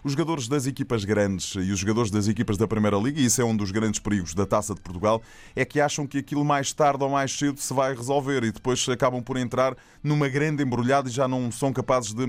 Os 0.03 0.13
jogadores 0.13 0.47
das 0.47 0.65
equipas 0.65 1.03
grandes 1.03 1.55
e 1.55 1.71
os 1.71 1.79
jogadores 1.79 2.09
das 2.09 2.27
equipas 2.27 2.57
da 2.57 2.67
Primeira 2.67 2.97
Liga, 2.97 3.19
e 3.19 3.25
isso 3.25 3.41
é 3.41 3.45
um 3.45 3.55
dos 3.55 3.71
grandes 3.71 3.99
perigos 3.99 4.33
da 4.33 4.45
Taça 4.45 4.73
de 4.73 4.79
Portugal, 4.79 5.21
é 5.55 5.65
que 5.65 5.81
acham 5.81 6.07
que 6.07 6.19
aquilo 6.19 6.45
mais 6.45 6.71
tarde 6.71 7.03
ou 7.03 7.09
mais 7.09 7.37
cedo 7.37 7.59
se 7.59 7.73
vai 7.73 7.93
resolver 7.93 8.43
e 8.43 8.51
depois 8.51 8.87
acabam 8.87 9.21
por 9.21 9.35
entrar 9.35 9.75
numa 10.01 10.29
grande 10.29 10.63
embrulhada 10.63 11.09
e 11.09 11.11
já 11.11 11.27
não 11.27 11.51
são 11.51 11.73
capazes 11.73 12.13
de, 12.13 12.23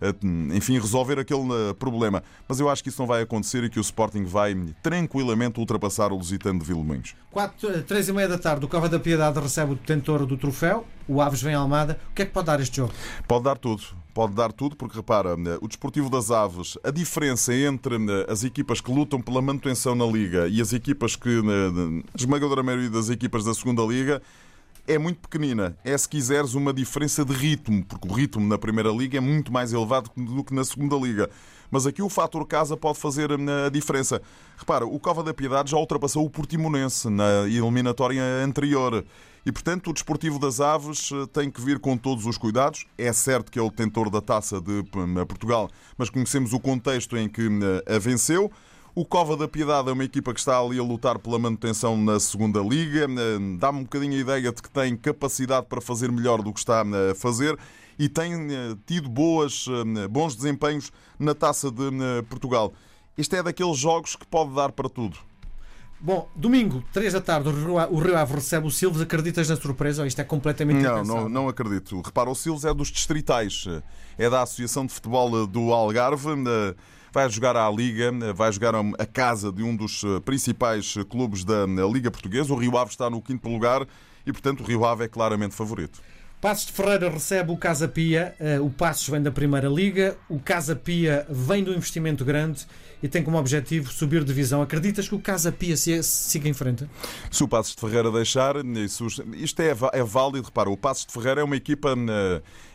eh, 0.00 0.14
enfim, 0.54 0.78
resolver 0.78 1.18
aquele 1.18 1.70
eh, 1.70 1.74
problema. 1.74 2.22
Mas 2.46 2.60
eu 2.60 2.68
acho 2.68 2.82
que 2.82 2.90
isso 2.90 3.00
não 3.00 3.06
vai 3.06 3.22
acontecer 3.22 3.64
e 3.64 3.70
que 3.70 3.78
o 3.78 3.80
Sporting 3.80 4.24
vai 4.24 4.54
tranquilamente 4.82 5.58
ultrapassar 5.58 6.12
o 6.12 6.16
Lusitano 6.16 6.58
de 6.58 6.66
Vilmões. 6.66 7.14
4, 7.46 7.84
3 7.84 8.08
e 8.08 8.12
meia 8.12 8.28
da 8.28 8.38
tarde, 8.38 8.64
o 8.64 8.68
Cova 8.68 8.88
da 8.88 8.98
Piedade 8.98 9.38
recebe 9.38 9.72
o 9.72 9.74
detentor 9.76 10.26
do 10.26 10.36
troféu, 10.36 10.84
o 11.06 11.20
Aves 11.20 11.40
vem 11.40 11.54
Almada. 11.54 11.98
O 12.10 12.14
que 12.14 12.22
é 12.22 12.26
que 12.26 12.32
pode 12.32 12.46
dar 12.46 12.60
este 12.60 12.78
jogo? 12.78 12.92
Pode 13.28 13.44
dar 13.44 13.56
tudo. 13.56 13.82
Pode 14.12 14.34
dar 14.34 14.50
tudo, 14.50 14.74
porque 14.74 14.96
repara, 14.96 15.36
o 15.60 15.68
Desportivo 15.68 16.10
das 16.10 16.30
Aves, 16.30 16.76
a 16.82 16.90
diferença 16.90 17.54
entre 17.54 17.96
as 18.28 18.42
equipas 18.42 18.80
que 18.80 18.90
lutam 18.90 19.20
pela 19.20 19.42
manutenção 19.42 19.94
na 19.94 20.06
Liga 20.06 20.48
e 20.48 20.60
as 20.60 20.72
equipas 20.72 21.14
que, 21.14 21.28
a 21.28 22.18
esmagadora 22.18 22.62
maioria 22.62 22.90
das 22.90 23.10
equipas 23.10 23.44
da 23.44 23.54
segunda 23.54 23.82
Liga, 23.82 24.22
é 24.88 24.98
muito 24.98 25.20
pequenina. 25.20 25.76
É, 25.84 25.96
se 25.96 26.08
quiseres, 26.08 26.54
uma 26.54 26.72
diferença 26.72 27.24
de 27.24 27.34
ritmo, 27.34 27.84
porque 27.84 28.08
o 28.08 28.12
ritmo 28.12 28.46
na 28.46 28.56
Primeira 28.56 28.90
Liga 28.90 29.18
é 29.18 29.20
muito 29.20 29.52
mais 29.52 29.72
elevado 29.72 30.10
do 30.16 30.42
que 30.42 30.54
na 30.54 30.64
Segunda 30.64 30.96
Liga. 30.96 31.28
Mas 31.70 31.86
aqui 31.86 32.02
o 32.02 32.08
fator 32.08 32.46
casa 32.46 32.76
pode 32.76 32.98
fazer 32.98 33.32
hum, 33.32 33.46
a 33.66 33.68
diferença. 33.68 34.20
Repara, 34.56 34.86
o 34.86 34.98
Cova 34.98 35.22
da 35.22 35.34
Piedade 35.34 35.70
já 35.70 35.76
ultrapassou 35.76 36.24
o 36.24 36.30
Portimonense 36.30 37.08
na 37.08 37.46
eliminatória 37.46 38.22
anterior. 38.44 39.04
E, 39.44 39.52
portanto, 39.52 39.90
o 39.90 39.92
Desportivo 39.92 40.40
das 40.40 40.60
Aves 40.60 41.10
eh, 41.12 41.26
tem 41.32 41.48
que 41.48 41.60
vir 41.60 41.78
com 41.78 41.96
todos 41.96 42.26
os 42.26 42.36
cuidados. 42.36 42.84
É 42.98 43.12
certo 43.12 43.52
que 43.52 43.58
é 43.58 43.62
o 43.62 43.70
detentor 43.70 44.10
da 44.10 44.20
taça 44.20 44.60
de 44.60 44.84
hum, 44.94 45.26
Portugal, 45.26 45.70
mas 45.96 46.10
conhecemos 46.10 46.52
o 46.52 46.58
contexto 46.58 47.16
em 47.16 47.28
que 47.28 47.48
hum, 47.48 47.60
a 47.86 47.98
venceu. 47.98 48.50
O 48.98 49.04
Cova 49.04 49.36
da 49.36 49.46
Piedade 49.46 49.90
é 49.90 49.92
uma 49.92 50.04
equipa 50.04 50.32
que 50.32 50.40
está 50.40 50.58
ali 50.58 50.78
a 50.78 50.82
lutar 50.82 51.18
pela 51.18 51.38
manutenção 51.38 51.98
na 51.98 52.18
segunda 52.18 52.60
Liga. 52.60 53.06
Dá-me 53.58 53.80
um 53.80 53.82
bocadinho 53.82 54.14
a 54.14 54.16
ideia 54.16 54.50
de 54.50 54.62
que 54.62 54.70
tem 54.70 54.96
capacidade 54.96 55.66
para 55.66 55.82
fazer 55.82 56.10
melhor 56.10 56.40
do 56.40 56.50
que 56.50 56.60
está 56.60 56.80
a 56.80 57.14
fazer 57.14 57.58
e 57.98 58.08
tem 58.08 58.32
eh, 58.50 58.74
tido 58.86 59.10
boas, 59.10 59.66
eh, 59.68 60.08
bons 60.08 60.34
desempenhos 60.34 60.90
na 61.18 61.34
taça 61.34 61.70
de 61.70 61.82
eh, 61.82 62.22
Portugal. 62.22 62.72
Este 63.18 63.36
é 63.36 63.42
daqueles 63.42 63.76
jogos 63.76 64.16
que 64.16 64.26
pode 64.26 64.54
dar 64.54 64.72
para 64.72 64.88
tudo. 64.88 65.18
Bom, 66.00 66.26
domingo, 66.34 66.82
3 66.94 67.12
da 67.12 67.20
tarde, 67.20 67.50
o 67.50 67.98
Rio 67.98 68.16
Ave 68.16 68.36
recebe 68.36 68.66
o 68.66 68.70
Silves. 68.70 69.02
Acreditas 69.02 69.46
na 69.50 69.56
surpresa 69.56 70.00
ou 70.00 70.08
isto 70.08 70.22
é 70.22 70.24
completamente 70.24 70.82
Não, 70.82 71.04
não, 71.04 71.28
não 71.28 71.48
acredito. 71.50 72.00
Repara, 72.00 72.30
o 72.30 72.34
Silves 72.34 72.64
é 72.64 72.72
dos 72.72 72.88
distritais, 72.88 73.66
é 74.16 74.30
da 74.30 74.40
Associação 74.40 74.86
de 74.86 74.94
Futebol 74.94 75.46
do 75.46 75.70
Algarve. 75.74 76.30
Vai 77.16 77.30
jogar 77.30 77.56
à 77.56 77.70
Liga, 77.70 78.12
vai 78.34 78.52
jogar 78.52 78.74
a 78.74 79.06
casa 79.06 79.50
de 79.50 79.62
um 79.62 79.74
dos 79.74 80.02
principais 80.26 80.96
clubes 81.08 81.44
da 81.44 81.64
Liga 81.90 82.10
Portuguesa. 82.10 82.52
O 82.52 82.58
Rio 82.58 82.76
Ave 82.76 82.90
está 82.90 83.08
no 83.08 83.22
quinto 83.22 83.48
lugar 83.48 83.86
e, 84.26 84.30
portanto, 84.30 84.60
o 84.60 84.64
Rio 84.64 84.84
Ave 84.84 85.04
é 85.04 85.08
claramente 85.08 85.54
favorito. 85.54 86.02
Passos 86.40 86.66
de 86.66 86.72
Ferreira 86.72 87.08
recebe 87.08 87.50
o 87.50 87.56
Casa 87.56 87.88
Pia, 87.88 88.34
uh, 88.38 88.64
o 88.64 88.70
Passos 88.70 89.08
vem 89.08 89.22
da 89.22 89.30
Primeira 89.30 89.68
Liga, 89.68 90.16
o 90.28 90.38
Casa 90.38 90.76
Pia 90.76 91.26
vem 91.30 91.64
do 91.64 91.72
investimento 91.72 92.26
grande 92.26 92.66
e 93.02 93.08
tem 93.08 93.22
como 93.22 93.38
objetivo 93.38 93.90
subir 93.90 94.22
divisão. 94.22 94.60
Acreditas 94.60 95.08
que 95.08 95.14
o 95.14 95.18
Casa 95.18 95.50
Pia 95.50 95.76
se, 95.78 96.02
siga 96.02 96.46
em 96.46 96.52
frente? 96.52 96.86
Se 97.30 97.42
o 97.42 97.48
Passos 97.48 97.74
de 97.74 97.80
Ferreira 97.80 98.12
deixar, 98.12 98.54
isto 99.34 99.62
é, 99.62 99.74
é 99.92 100.02
válido. 100.04 100.44
Repara, 100.46 100.68
o 100.68 100.76
Passos 100.76 101.06
de 101.06 101.12
Ferreira 101.12 101.40
é 101.40 101.44
uma 101.44 101.56
equipa. 101.56 101.94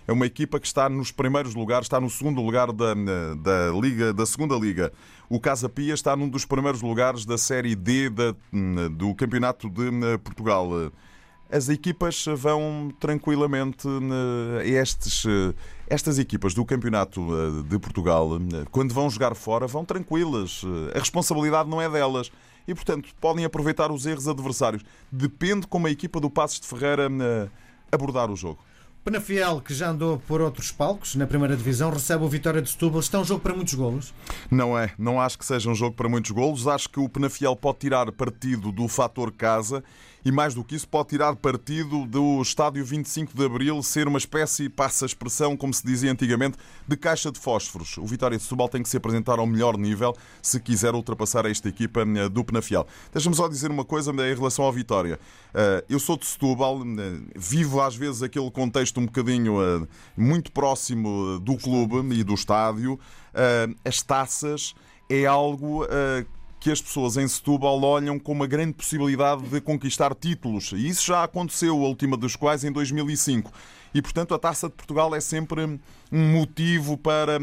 É 0.08 0.12
uma 0.12 0.26
equipa 0.26 0.60
que 0.60 0.66
está 0.66 0.90
nos 0.90 1.12
primeiros 1.12 1.54
lugares, 1.54 1.86
está 1.86 2.00
no 2.02 2.10
segundo 2.10 2.42
lugar 2.42 2.72
da, 2.74 2.94
da, 2.96 3.72
Liga, 3.80 4.12
da 4.12 4.26
segunda 4.26 4.56
Liga. 4.56 4.92
O 5.30 5.40
Casa 5.40 5.70
Pia 5.70 5.94
está 5.94 6.16
num 6.16 6.28
dos 6.28 6.44
primeiros 6.44 6.82
lugares 6.82 7.24
da 7.24 7.38
Série 7.38 7.76
D 7.76 8.10
da, 8.10 8.36
do 8.92 9.14
Campeonato 9.14 9.70
de 9.70 10.18
Portugal 10.24 10.92
as 11.52 11.70
equipas 11.70 12.26
vão 12.38 12.94
tranquilamente 13.00 13.88
estes 14.64 15.26
estas 15.92 16.18
equipas 16.18 16.54
do 16.54 16.64
Campeonato 16.64 17.22
eh, 17.22 17.70
de 17.70 17.78
Portugal, 17.78 18.38
eh, 18.38 18.66
quando 18.72 18.94
vão 18.94 19.10
jogar 19.10 19.36
fora, 19.36 19.68
vão 19.68 19.84
tranquilas. 19.84 20.62
A 20.96 21.00
responsabilidade 21.00 21.70
não 21.70 21.82
é 21.82 21.90
delas. 21.90 22.32
E, 22.66 22.74
portanto, 22.74 23.10
podem 23.20 23.44
aproveitar 23.44 23.92
os 23.92 24.06
erros 24.06 24.28
adversários. 24.28 24.84
Depende 25.12 25.68
como 25.68 25.88
a 25.88 25.92
equipa 25.92 26.20
do 26.20 26.30
Passos 26.30 26.62
de 26.62 26.68
Ferreira 26.68 27.10
eh, 27.10 27.50
abordar 27.92 28.32
o 28.32 28.36
jogo. 28.38 28.60
Penafiel, 29.04 29.60
que 29.60 29.74
já 29.74 29.90
andou 29.90 30.20
por 30.20 30.42
outros 30.42 30.72
palcos 30.72 31.16
na 31.16 31.26
primeira 31.26 31.58
divisão, 31.58 31.90
recebe 31.90 32.24
o 32.24 32.30
Vitória 32.30 32.62
de 32.62 32.70
Setúbal. 32.70 33.00
Está 33.00 33.20
um 33.20 33.26
jogo 33.26 33.42
para 33.42 33.54
muitos 33.54 33.74
golos? 33.74 34.14
Não 34.50 34.78
é. 34.78 34.94
Não 34.98 35.20
acho 35.20 35.40
que 35.40 35.46
seja 35.46 35.70
um 35.70 35.76
jogo 35.76 35.96
para 35.96 36.08
muitos 36.08 36.32
golos. 36.32 36.68
Acho 36.68 36.88
que 36.88 37.00
o 37.00 37.10
Penafiel 37.10 37.56
pode 37.56 37.80
tirar 37.80 38.10
partido 38.12 38.72
do 38.72 38.88
fator 38.88 39.32
casa 39.32 39.84
e, 40.24 40.32
mais 40.32 40.54
do 40.54 40.64
que 40.64 40.76
isso, 40.76 40.88
pode 40.88 41.10
tirar 41.10 41.36
partido 41.36 42.06
do 42.06 42.42
estádio 42.42 42.86
25 42.86 43.36
de 43.36 43.46
Abril 43.46 43.82
ser 43.82 44.08
uma 44.08 44.18
espécie, 44.18 44.70
passa 44.70 45.06
a 45.06 45.08
expressão, 45.08 45.58
como 45.58 45.74
se 45.74 45.86
dizia 45.86 46.12
antigamente, 46.12 46.58
de 46.88 46.96
caixa 46.96 47.32
de 47.32 47.40
fósforos. 47.40 47.98
O 47.98 48.06
Vitória 48.06 48.38
de 48.38 48.44
Setúbal 48.44 48.70
tem 48.70 48.84
que 48.84 48.90
se 48.90 48.98
apresentar 48.98 49.40
ao 49.40 49.48
melhor 49.48 49.78
nível 49.78 50.16
se 50.42 50.60
quiser 50.60 50.94
ultrapassar 50.94 51.46
esta 51.46 51.68
equipa 51.70 52.02
eh, 52.02 52.30
do 52.30 52.44
Penafiel. 52.44 52.86
Deixa-me 53.12 53.36
só 53.36 53.48
dizer 53.48 53.72
uma 53.72 53.84
coisa 53.84 54.12
eh, 54.12 54.32
em 54.32 54.36
relação 54.36 54.66
ao 54.66 54.72
Vitória. 54.72 55.20
Eh, 55.54 55.86
eu 55.90 56.00
sou 56.00 56.18
de 56.18 56.26
Setúbal, 56.26 56.80
vivo 57.36 57.82
às 57.82 57.96
vezes 57.96 58.22
aquele 58.22 58.50
contexto 58.52 59.00
um 59.00 59.06
bocadinho 59.06 59.88
muito 60.16 60.52
próximo 60.52 61.40
do 61.40 61.58
clube 61.58 62.16
e 62.16 62.24
do 62.24 62.34
estádio, 62.34 63.00
as 63.84 64.02
taças 64.02 64.74
é 65.10 65.26
algo 65.26 65.86
que 66.62 66.72
as 66.72 66.80
pessoas 66.80 67.18
em 67.18 67.28
Setúbal 67.28 67.82
olham 67.82 68.20
com 68.20 68.32
uma 68.32 68.46
grande 68.46 68.74
possibilidade 68.74 69.42
de 69.42 69.60
conquistar 69.60 70.14
títulos. 70.14 70.72
E 70.74 70.88
isso 70.88 71.08
já 71.08 71.24
aconteceu, 71.24 71.74
a 71.74 71.88
última 71.88 72.16
dos 72.16 72.36
quais 72.36 72.64
em 72.64 72.72
2005. 72.72 73.52
E, 73.94 74.02
portanto, 74.02 74.36
a 74.36 74.40
Taça 74.40 74.70
de 74.70 74.76
Portugal 74.76 75.14
é 75.16 75.20
sempre 75.20 75.64
um 76.12 76.32
motivo 76.32 76.96
para 76.96 77.40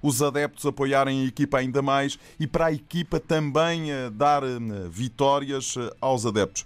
os 0.00 0.22
adeptos 0.22 0.64
apoiarem 0.64 1.24
a 1.24 1.26
equipa 1.26 1.58
ainda 1.58 1.82
mais 1.82 2.16
e 2.38 2.46
para 2.46 2.66
a 2.66 2.72
equipa 2.72 3.18
também 3.18 3.88
dar 4.12 4.42
vitórias 4.88 5.74
aos 6.00 6.24
adeptos. 6.24 6.64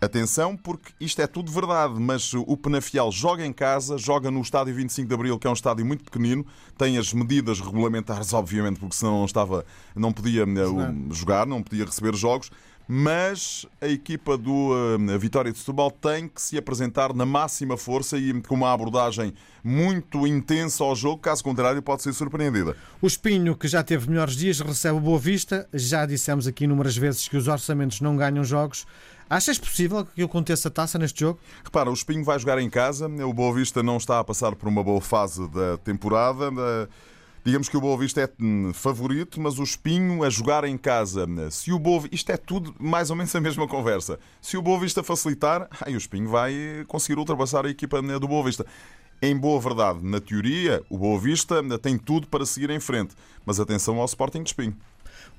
Atenção, 0.00 0.56
porque 0.56 0.92
isto 1.00 1.20
é 1.20 1.26
tudo 1.26 1.50
verdade, 1.50 1.94
mas 1.98 2.32
o 2.32 2.56
Penafiel 2.56 3.10
joga 3.10 3.44
em 3.44 3.52
casa, 3.52 3.98
joga 3.98 4.30
no 4.30 4.40
estádio 4.40 4.72
25 4.72 5.08
de 5.08 5.14
Abril, 5.14 5.38
que 5.40 5.46
é 5.46 5.50
um 5.50 5.54
estádio 5.54 5.84
muito 5.84 6.04
pequenino, 6.04 6.46
tem 6.76 6.96
as 6.96 7.12
medidas 7.12 7.58
regulamentares, 7.58 8.32
obviamente, 8.32 8.78
porque 8.78 8.94
senão 8.94 9.18
não, 9.18 9.24
estava, 9.24 9.64
não 9.96 10.12
podia 10.12 10.44
uh, 10.44 11.12
jogar, 11.12 11.46
não 11.46 11.64
podia 11.64 11.84
receber 11.84 12.14
jogos, 12.14 12.48
mas 12.86 13.66
a 13.82 13.88
equipa 13.88 14.38
do 14.38 14.70
uh, 14.70 15.18
Vitória 15.18 15.52
de 15.52 15.58
Setúbal 15.58 15.90
tem 15.90 16.26
que 16.26 16.40
se 16.40 16.56
apresentar 16.56 17.12
na 17.12 17.26
máxima 17.26 17.76
força 17.76 18.16
e 18.16 18.32
com 18.40 18.54
uma 18.54 18.72
abordagem 18.72 19.34
muito 19.62 20.26
intensa 20.26 20.82
ao 20.82 20.96
jogo, 20.96 21.18
caso 21.18 21.44
contrário 21.44 21.82
pode 21.82 22.02
ser 22.02 22.14
surpreendida. 22.14 22.74
O 23.02 23.06
Espinho, 23.06 23.54
que 23.54 23.68
já 23.68 23.82
teve 23.82 24.08
melhores 24.08 24.36
dias, 24.36 24.60
recebe 24.60 24.96
o 24.96 25.00
Boa 25.00 25.18
Vista, 25.18 25.68
já 25.74 26.06
dissemos 26.06 26.46
aqui 26.46 26.64
inúmeras 26.64 26.96
vezes 26.96 27.28
que 27.28 27.36
os 27.36 27.46
orçamentos 27.46 28.00
não 28.00 28.16
ganham 28.16 28.42
jogos, 28.42 28.86
Achas 29.30 29.58
possível 29.58 30.06
que 30.06 30.22
aconteça 30.22 30.70
taça 30.70 30.98
neste 30.98 31.20
jogo? 31.20 31.38
Repara, 31.62 31.90
o 31.90 31.92
Espinho 31.92 32.24
vai 32.24 32.38
jogar 32.38 32.58
em 32.58 32.70
casa. 32.70 33.06
O 33.06 33.32
Boa 33.32 33.54
Vista 33.54 33.82
não 33.82 33.98
está 33.98 34.20
a 34.20 34.24
passar 34.24 34.56
por 34.56 34.68
uma 34.68 34.82
boa 34.82 35.00
fase 35.00 35.46
da 35.48 35.76
temporada. 35.78 36.50
Digamos 37.44 37.68
que 37.68 37.76
o 37.76 37.80
Boa 37.80 37.96
Vista 37.98 38.22
é 38.22 38.72
favorito, 38.72 39.40
mas 39.40 39.58
o 39.58 39.62
Espinho 39.62 40.24
a 40.24 40.30
jogar 40.30 40.64
em 40.64 40.78
casa. 40.78 41.26
Se 41.50 41.72
o 41.72 41.78
Boa 41.78 42.08
Isto 42.10 42.32
é 42.32 42.36
tudo 42.36 42.74
mais 42.78 43.10
ou 43.10 43.16
menos 43.16 43.34
a 43.34 43.40
mesma 43.40 43.68
conversa. 43.68 44.18
Se 44.40 44.56
o 44.56 44.62
Boa 44.62 44.80
Vista 44.80 45.02
facilitar, 45.02 45.68
aí 45.82 45.94
o 45.94 45.98
Espinho 45.98 46.28
vai 46.28 46.84
conseguir 46.86 47.18
ultrapassar 47.18 47.66
a 47.66 47.70
equipa 47.70 48.00
do 48.00 48.28
Boa 48.28 48.44
Vista. 48.44 48.64
Em 49.20 49.36
boa 49.36 49.60
verdade, 49.60 49.98
na 50.04 50.20
teoria, 50.20 50.80
o 50.88 50.96
Boa 50.96 51.18
Vista 51.18 51.60
tem 51.78 51.98
tudo 51.98 52.28
para 52.28 52.46
seguir 52.46 52.70
em 52.70 52.78
frente. 52.78 53.14
Mas 53.44 53.58
atenção 53.58 53.98
ao 53.98 54.04
Sporting 54.04 54.42
de 54.42 54.50
Espinho. 54.50 54.76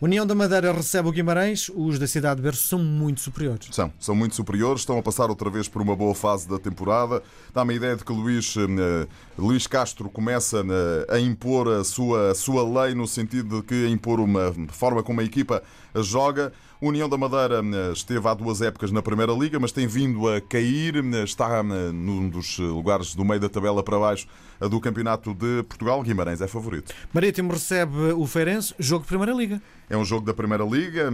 União 0.01 0.25
da 0.25 0.33
Madeira 0.33 0.71
recebe 0.71 1.09
o 1.09 1.12
Guimarães, 1.12 1.69
os 1.75 2.00
da 2.00 2.07
cidade 2.07 2.38
de 2.38 2.43
Berço 2.43 2.67
são 2.67 2.79
muito 2.79 3.19
superiores. 3.19 3.67
São, 3.71 3.91
são 4.00 4.15
muito 4.15 4.33
superiores, 4.36 4.81
estão 4.81 4.98
a 4.98 5.03
passar 5.03 5.29
outra 5.29 5.50
vez 5.50 5.67
por 5.67 5.81
uma 5.81 5.95
boa 5.95 6.15
fase 6.15 6.48
da 6.48 6.57
temporada. 6.57 7.21
Dá-me 7.53 7.74
a 7.74 7.77
ideia 7.77 7.95
de 7.95 8.05
que 8.05 8.13
Luís, 8.13 8.55
uh, 8.55 9.07
Luís 9.38 9.67
Castro 9.67 10.09
começa 10.09 10.62
uh, 10.62 11.13
a 11.13 11.19
impor 11.19 11.67
a 11.67 11.83
sua, 11.83 12.31
a 12.31 12.36
sua 12.36 12.83
lei 12.83 12.95
no 12.95 13.07
sentido 13.07 13.57
de 13.57 13.63
que 13.63 13.88
impor 13.88 14.19
uma 14.19 14.53
forma 14.69 15.03
como 15.03 15.19
a 15.19 15.24
equipa 15.24 15.62
joga. 15.96 16.51
União 16.81 17.10
da 17.10 17.17
Madeira 17.17 17.62
eh, 17.62 17.91
esteve 17.91 18.25
há 18.27 18.34
duas 18.34 18.62
épocas 18.62 18.91
na 18.91 19.01
Primeira 19.01 19.34
Liga, 19.34 19.60
mas 19.60 19.72
tem 19.72 19.86
vindo 19.86 20.29
a 20.29 20.39
cair, 20.39 20.96
está 21.24 21.62
num 21.62 22.29
dos 22.29 22.58
lugares 22.58 23.13
do 23.13 23.25
meio 23.25 23.39
da 23.39 23.50
tabela 23.50 23.84
para 23.84 24.00
baixo 24.00 24.27
do 24.62 24.79
Campeonato 24.79 25.34
de 25.34 25.63
Portugal. 25.63 26.01
Guimarães 26.01 26.41
é 26.41 26.48
favorito. 26.48 26.93
Marítimo 27.13 27.51
recebe 27.51 28.13
o 28.15 28.25
Feirense, 28.25 28.74
jogo 28.79 29.03
de 29.03 29.10
Primeira 29.10 29.34
Liga. 29.34 29.62
É 29.89 29.98
um 29.98 30.05
jogo 30.05 30.25
da 30.25 30.34
Primeira 30.34 30.63
Liga. 30.63 31.12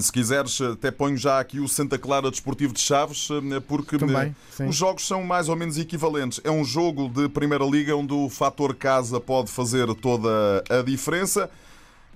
Se 0.00 0.10
quiseres, 0.10 0.60
até 0.60 0.90
ponho 0.90 1.16
já 1.16 1.38
aqui 1.38 1.60
o 1.60 1.68
Santa 1.68 1.96
Clara 1.96 2.28
Desportivo 2.28 2.72
de 2.72 2.80
Chaves, 2.80 3.28
porque 3.68 3.96
Também, 3.96 4.34
os 4.66 4.74
jogos 4.74 5.06
são 5.06 5.22
mais 5.22 5.48
ou 5.48 5.54
menos 5.54 5.78
equivalentes. 5.78 6.40
É 6.42 6.50
um 6.50 6.64
jogo 6.64 7.08
de 7.08 7.28
Primeira 7.28 7.64
Liga 7.64 7.94
onde 7.94 8.12
o 8.12 8.28
fator 8.28 8.74
casa 8.74 9.20
pode 9.20 9.52
fazer 9.52 9.86
toda 9.94 10.64
a 10.68 10.82
diferença. 10.82 11.48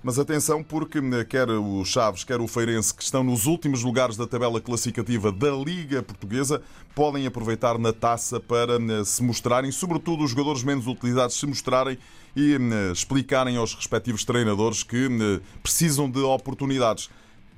Mas 0.01 0.17
atenção, 0.17 0.63
porque 0.63 0.99
quer 1.25 1.49
o 1.49 1.83
Chaves, 1.83 2.23
quer 2.23 2.39
o 2.39 2.47
Feirense, 2.47 2.93
que 2.93 3.03
estão 3.03 3.21
nos 3.21 3.45
últimos 3.45 3.83
lugares 3.83 4.15
da 4.15 4.25
tabela 4.25 4.61
classificativa 4.61 5.29
da 5.29 5.51
Liga 5.51 6.01
Portuguesa, 6.01 6.61
podem 6.95 7.27
aproveitar 7.27 7.77
na 7.77 7.91
taça 7.91 8.39
para 8.39 8.79
se 9.03 9.21
mostrarem, 9.21 9.71
sobretudo 9.71 10.23
os 10.23 10.31
jogadores 10.31 10.63
menos 10.63 10.87
utilizados, 10.87 11.37
se 11.37 11.45
mostrarem 11.45 11.97
e 12.33 12.57
explicarem 12.93 13.57
aos 13.57 13.73
respectivos 13.73 14.23
treinadores 14.23 14.83
que 14.83 15.09
precisam 15.61 16.09
de 16.09 16.21
oportunidades. 16.21 17.09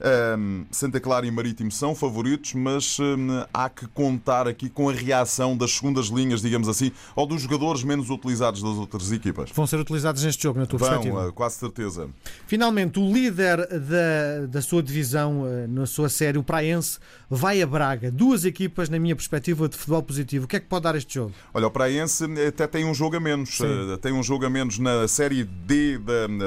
Um, 0.03 0.65
Santa 0.71 0.99
Clara 0.99 1.27
e 1.27 1.31
Marítimo 1.31 1.71
são 1.71 1.93
favoritos, 1.93 2.55
mas 2.55 2.97
um, 2.99 3.45
há 3.53 3.69
que 3.69 3.87
contar 3.87 4.47
aqui 4.47 4.67
com 4.67 4.89
a 4.89 4.93
reação 4.93 5.55
das 5.55 5.73
segundas 5.73 6.07
linhas, 6.07 6.41
digamos 6.41 6.67
assim, 6.67 6.91
ou 7.15 7.27
dos 7.27 7.43
jogadores 7.43 7.83
menos 7.83 8.09
utilizados 8.09 8.63
das 8.63 8.71
outras 8.71 9.11
equipas. 9.11 9.51
Vão 9.51 9.67
ser 9.67 9.79
utilizados 9.79 10.23
neste 10.23 10.41
jogo, 10.41 10.59
na 10.59 10.65
tua 10.65 10.79
Vão, 10.79 10.89
perspectiva? 10.89 11.27
Uh, 11.27 11.33
quase 11.33 11.57
certeza. 11.57 12.09
Finalmente, 12.47 12.99
o 12.99 13.13
líder 13.13 13.57
da, 13.67 14.47
da 14.49 14.61
sua 14.61 14.81
divisão, 14.81 15.43
uh, 15.43 15.67
na 15.67 15.85
sua 15.85 16.09
série, 16.09 16.39
o 16.39 16.43
Praense, 16.43 16.97
vai 17.29 17.61
a 17.61 17.67
Braga. 17.67 18.09
Duas 18.09 18.43
equipas, 18.43 18.89
na 18.89 18.97
minha 18.97 19.15
perspectiva, 19.15 19.69
de 19.69 19.77
futebol 19.77 20.01
positivo. 20.01 20.45
O 20.45 20.47
que 20.47 20.55
é 20.55 20.59
que 20.59 20.67
pode 20.67 20.83
dar 20.83 20.95
este 20.95 21.13
jogo? 21.13 21.31
Olha, 21.53 21.67
o 21.67 21.71
Praense 21.71 22.25
até 22.47 22.65
tem 22.65 22.85
um 22.85 22.93
jogo 22.93 23.17
a 23.17 23.19
menos. 23.19 23.59
Uh, 23.59 23.97
tem 24.01 24.11
um 24.11 24.23
jogo 24.23 24.47
a 24.47 24.49
menos 24.49 24.79
na 24.79 25.07
série 25.07 25.43
D 25.43 25.99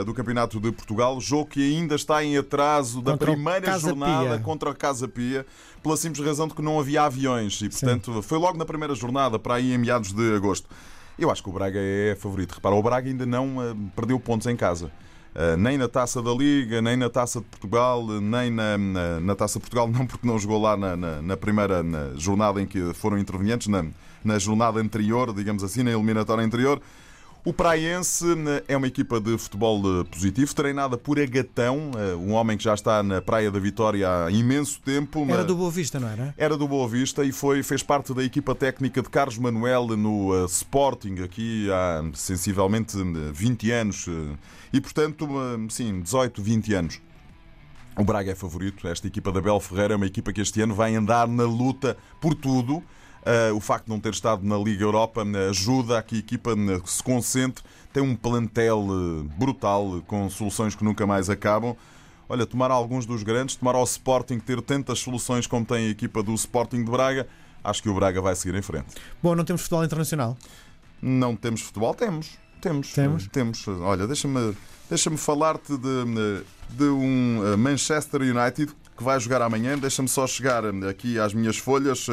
do 0.05 0.13
Campeonato 0.13 0.59
de 0.59 0.73
Portugal, 0.73 1.21
jogo 1.21 1.51
que 1.51 1.61
ainda 1.61 1.95
está 1.95 2.25
em 2.25 2.37
atraso 2.37 3.01
da 3.01 3.17
primeira 3.17 3.44
primeira 3.53 3.67
Casa 3.67 3.89
jornada 3.89 4.29
Pia. 4.31 4.39
contra 4.39 4.71
a 4.71 4.75
Casa 4.75 5.09
Pia, 5.09 5.47
pela 5.83 5.97
simples 5.97 6.27
razão 6.27 6.49
de 6.49 6.55
que 6.55 6.63
não 6.63 6.79
havia 6.79 7.03
aviões 7.03 7.61
e, 7.61 7.69
portanto, 7.69 8.15
Sim. 8.15 8.23
foi 8.23 8.39
logo 8.39 8.57
na 8.59 8.65
primeira 8.65 8.95
jornada, 8.95 9.39
para 9.39 9.55
aí 9.55 9.73
em 9.73 9.79
meados 9.79 10.13
de 10.13 10.35
agosto. 10.35 10.69
Eu 11.19 11.31
acho 11.31 11.43
que 11.43 11.49
o 11.49 11.53
Braga 11.53 11.79
é 11.79 12.17
favorito. 12.17 12.55
Repara, 12.55 12.75
o 12.75 12.83
Braga 12.83 13.09
ainda 13.09 13.25
não 13.25 13.59
uh, 13.59 13.77
perdeu 13.95 14.19
pontos 14.19 14.47
em 14.47 14.57
casa. 14.57 14.91
Uh, 15.35 15.57
nem 15.57 15.79
na 15.79 15.89
Taça 15.89 16.23
da 16.23 16.33
Liga, 16.33 16.81
nem 16.83 16.97
na 16.97 17.09
Taça 17.09 17.41
de 17.41 17.47
Portugal, 17.47 18.07
nem 18.21 18.51
na, 18.51 18.79
na, 18.79 19.21
na 19.21 19.35
Taça 19.35 19.59
de 19.59 19.61
Portugal, 19.61 19.87
não 19.91 20.07
porque 20.07 20.27
não 20.27 20.39
jogou 20.39 20.61
lá 20.61 20.77
na, 20.77 20.97
na, 20.97 21.37
primeira 21.37 21.85
jornada 22.17 22.61
em 22.61 22.67
que 22.67 22.93
foram 22.95 23.19
intervenientes, 23.19 23.69
na 24.25 24.39
jornada 24.39 24.81
anterior, 24.81 25.33
digamos 25.33 25.63
assim, 25.63 25.83
na 25.83 25.91
eliminatória 25.91 26.45
anterior. 26.45 26.81
O 27.47 27.53
Praense 27.53 28.25
eh, 28.25 28.65
é 28.69 28.77
uma 28.77 28.87
equipa 28.87 29.21
de 29.21 29.37
futebol 29.37 30.01
eh, 30.01 30.05
positivo, 30.05 30.55
treinada 30.55 30.97
por 30.97 31.21
Agatão, 31.21 31.91
eh, 31.95 32.15
um 32.15 32.33
homem 32.33 32.57
que 32.57 32.65
já 32.65 32.73
está 32.73 33.03
na 33.03 33.21
Praia 33.21 33.51
da 33.51 33.59
Vitória 33.59 34.09
há 34.09 34.31
imenso 34.31 34.81
tempo. 34.81 35.27
Era 35.29 35.45
do 35.45 35.55
Boa 35.55 35.71
Vista, 35.71 36.01
não 36.01 36.09
era? 36.09 36.35
Era 36.39 36.57
do 36.57 36.67
Boa 36.67 36.89
Vista 36.89 37.23
e 37.23 37.33
foi, 37.33 37.63
fez 37.63 37.83
parte 37.83 38.15
da 38.15 38.25
equipa 38.25 38.55
técnica 38.55 39.03
de 39.03 39.11
Carlos 39.11 39.37
Manuel 39.37 39.89
no 39.89 40.47
Sporting, 40.47 41.17
aqui 41.23 41.69
há 41.71 42.03
sensivelmente 42.15 42.97
20 43.35 43.71
anos. 43.73 44.07
E, 44.73 44.81
portanto, 44.81 45.29
sim, 45.69 46.01
18, 46.01 46.43
20 46.43 46.75
anos. 46.75 47.01
O 47.95 48.05
Braga 48.05 48.33
é 48.33 48.35
favorito. 48.35 48.89
Esta 48.89 49.07
equipa 49.07 49.31
da 49.31 49.43
Bel 49.43 49.61
Ferreira 49.61 49.93
é 49.93 49.97
uma 49.97 50.07
equipa 50.07 50.33
que 50.33 50.41
este 50.41 50.63
ano 50.63 50.75
vai 50.75 50.95
andar 50.95 51.29
na 51.29 51.45
luta 51.45 51.95
por 52.23 52.35
tudo 52.35 52.83
o 53.55 53.61
facto 53.61 53.85
de 53.85 53.91
não 53.91 54.01
ter 54.01 54.13
estado 54.13 54.45
na 54.45 54.57
Liga 54.57 54.85
Europa 54.85 55.25
ajuda 55.49 55.99
a 55.99 56.03
que 56.03 56.17
a 56.17 56.19
equipa 56.19 56.51
se 56.85 57.03
concentre. 57.03 57.65
Tem 57.93 58.03
um 58.03 58.15
plantel 58.15 58.87
brutal, 59.39 60.03
com 60.07 60.29
soluções 60.29 60.75
que 60.75 60.85
nunca 60.85 61.07
mais 61.07 61.31
acabam. 61.31 61.77
Olha, 62.29 62.47
tomar 62.47 62.71
alguns 62.71 63.07
dos 63.07 63.23
grandes, 63.23 63.55
tomar 63.55 63.75
ao 63.75 63.85
Sporting 63.85 64.39
ter 64.39 64.61
tantas 64.63 64.99
soluções 64.99 65.47
como 65.47 65.65
tem 65.65 65.87
a 65.87 65.91
equipa 65.91 66.23
do 66.23 66.35
Sporting 66.35 66.83
de 66.83 66.91
Braga, 66.91 67.29
acho 67.63 67.83
que 67.83 67.89
o 67.89 67.95
Braga 67.95 68.21
vai 68.21 68.35
seguir 68.35 68.57
em 68.57 68.63
frente. 68.63 68.87
Bom, 69.23 69.35
não 69.35 69.45
temos 69.45 69.63
futebol 69.63 69.85
internacional? 69.85 70.37
Não 71.01 71.37
temos 71.37 71.61
futebol? 71.61 71.95
Temos. 71.95 72.39
Temos. 72.61 72.93
Temos. 72.93 73.29
temos. 73.29 73.69
Olha, 73.69 74.07
deixa-me 74.07 74.57
deixa 74.89 75.11
falar-te 75.17 75.77
de, 75.77 76.45
de 76.71 76.85
um 76.85 77.43
eh, 77.45 77.57
Manchester 77.57 78.23
United 78.23 78.73
que 78.97 79.05
vai 79.05 79.21
jogar 79.21 79.43
amanhã. 79.43 79.77
Deixa-me 79.79 80.09
só 80.09 80.27
chegar 80.27 80.65
eh, 80.65 80.89
aqui 80.89 81.19
às 81.19 81.35
minhas 81.35 81.59
folhas. 81.59 82.07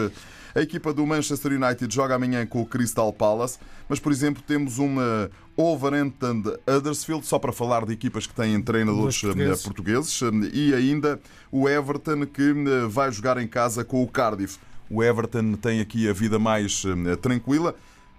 A 0.54 0.62
equipa 0.62 0.94
do 0.94 1.06
Manchester 1.06 1.54
United 1.54 1.94
joga 1.94 2.16
amanhã 2.16 2.46
com 2.46 2.62
o 2.62 2.66
Crystal 2.66 3.12
Palace, 3.14 3.58
mas, 3.88 4.00
por 4.00 4.12
exemplo, 4.12 4.44
temos 4.46 4.78
uma 4.78 5.30
Wolverhampton 5.58 6.44
Huddersfield, 6.68 7.26
só 7.26 7.40
para 7.40 7.52
falar 7.52 7.86
de 7.86 7.94
equipas 7.94 8.28
que 8.28 8.34
têm 8.34 8.62
treinadores 8.62 9.20
portugueses. 9.22 9.64
portugueses, 9.64 10.22
e 10.54 10.74
ainda 10.74 11.20
o 11.52 11.68
Everton 11.68 12.26
que 12.26 12.54
vai 12.90 13.12
jogar 13.12 13.38
em 13.38 13.48
casa 13.48 13.84
com 13.84 14.04
o 14.04 14.08
Cardiff. 14.08 14.58
O 14.90 15.04
Everton 15.04 15.54
tem 15.54 15.80
aqui 15.80 16.10
a 16.10 16.14
vida 16.14 16.38
mais 16.38 16.84
tranquila 17.22 17.76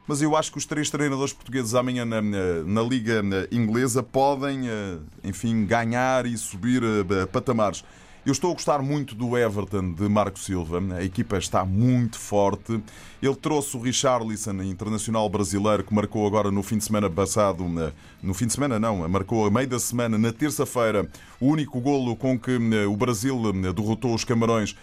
mas 0.06 0.20
eu 0.20 0.36
acho 0.36 0.50
que 0.50 0.58
os 0.58 0.66
três 0.66 0.90
treinadores 0.90 1.32
portugueses 1.32 1.74
amanhã 1.74 2.04
na, 2.04 2.20
na 2.20 2.82
Liga 2.82 3.22
Inglesa 3.50 4.02
podem, 4.02 4.68
eh, 4.68 4.98
enfim, 5.22 5.64
ganhar 5.64 6.26
e 6.26 6.36
subir 6.36 6.82
eh, 6.82 7.26
patamares. 7.26 7.84
Eu 8.24 8.30
estou 8.30 8.52
a 8.52 8.54
gostar 8.54 8.80
muito 8.80 9.16
do 9.16 9.36
Everton 9.36 9.94
de 9.94 10.08
Marco 10.08 10.38
Silva. 10.38 10.80
A 10.96 11.02
equipa 11.02 11.38
está 11.38 11.64
muito 11.64 12.16
forte. 12.16 12.80
Ele 13.20 13.34
trouxe 13.34 13.76
o 13.76 13.80
Richarlison, 13.80 14.62
internacional 14.62 15.28
brasileiro, 15.28 15.82
que 15.82 15.92
marcou 15.92 16.24
agora 16.24 16.48
no 16.48 16.62
fim 16.62 16.78
de 16.78 16.84
semana 16.84 17.10
passado. 17.10 17.64
Eh, 17.80 17.92
no 18.22 18.32
fim 18.32 18.46
de 18.46 18.52
semana, 18.52 18.78
não, 18.78 19.08
marcou 19.08 19.44
a 19.44 19.50
meio 19.50 19.66
da 19.66 19.78
semana, 19.80 20.16
na 20.16 20.32
terça-feira, 20.32 21.08
o 21.40 21.48
único 21.48 21.80
golo 21.80 22.14
com 22.14 22.38
que 22.38 22.56
o 22.86 22.96
Brasil 22.96 23.36
derrotou 23.74 24.14
os 24.14 24.24
Camarões 24.24 24.76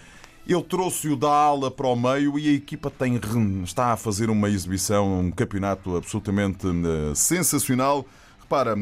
ele 0.48 0.64
trouxe-o 0.64 1.16
da 1.16 1.30
ala 1.30 1.70
para 1.70 1.86
o 1.86 1.96
meio 1.96 2.40
e 2.40 2.50
a 2.50 2.54
equipa 2.54 2.90
tem, 2.90 3.20
está 3.64 3.94
a 3.94 3.98
fazer 3.98 4.32
uma 4.32 4.50
exibição, 4.50 5.20
um 5.20 5.32
campeonato 5.32 5.96
absolutamente 5.96 6.66
sensacional. 7.14 8.04
Repara, 8.40 8.76